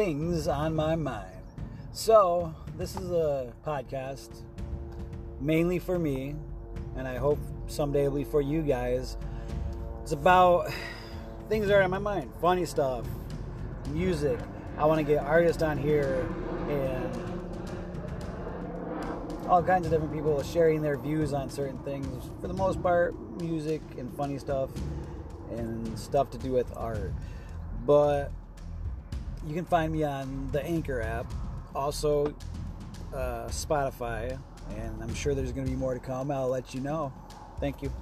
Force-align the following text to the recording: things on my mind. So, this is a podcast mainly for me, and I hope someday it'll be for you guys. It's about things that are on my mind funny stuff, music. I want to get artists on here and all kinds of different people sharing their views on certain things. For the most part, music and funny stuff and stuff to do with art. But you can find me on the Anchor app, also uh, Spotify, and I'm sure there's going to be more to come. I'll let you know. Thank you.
things 0.00 0.48
on 0.48 0.74
my 0.74 0.96
mind. 0.96 1.42
So, 1.92 2.54
this 2.78 2.96
is 2.96 3.10
a 3.10 3.52
podcast 3.66 4.30
mainly 5.42 5.78
for 5.78 5.98
me, 5.98 6.36
and 6.96 7.06
I 7.06 7.18
hope 7.18 7.38
someday 7.66 8.06
it'll 8.06 8.16
be 8.16 8.24
for 8.24 8.40
you 8.40 8.62
guys. 8.62 9.18
It's 10.02 10.12
about 10.12 10.72
things 11.50 11.66
that 11.66 11.74
are 11.74 11.82
on 11.82 11.90
my 11.90 11.98
mind 11.98 12.32
funny 12.40 12.64
stuff, 12.64 13.04
music. 13.90 14.40
I 14.78 14.86
want 14.86 15.00
to 15.00 15.04
get 15.04 15.22
artists 15.22 15.62
on 15.62 15.76
here 15.76 16.26
and 16.70 17.60
all 19.50 19.62
kinds 19.62 19.84
of 19.84 19.92
different 19.92 20.14
people 20.14 20.42
sharing 20.42 20.80
their 20.80 20.96
views 20.96 21.34
on 21.34 21.50
certain 21.50 21.76
things. 21.80 22.30
For 22.40 22.48
the 22.48 22.54
most 22.54 22.82
part, 22.82 23.14
music 23.38 23.82
and 23.98 24.10
funny 24.16 24.38
stuff 24.38 24.70
and 25.50 25.98
stuff 25.98 26.30
to 26.30 26.38
do 26.38 26.52
with 26.52 26.74
art. 26.74 27.12
But 27.84 28.32
you 29.46 29.54
can 29.54 29.64
find 29.64 29.92
me 29.92 30.04
on 30.04 30.48
the 30.52 30.62
Anchor 30.64 31.00
app, 31.00 31.26
also 31.74 32.34
uh, 33.14 33.46
Spotify, 33.48 34.38
and 34.76 35.02
I'm 35.02 35.14
sure 35.14 35.34
there's 35.34 35.52
going 35.52 35.66
to 35.66 35.70
be 35.70 35.78
more 35.78 35.94
to 35.94 36.00
come. 36.00 36.30
I'll 36.30 36.48
let 36.48 36.74
you 36.74 36.80
know. 36.80 37.12
Thank 37.58 37.82
you. 37.82 37.92